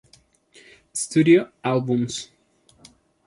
[0.93, 2.31] Studio albums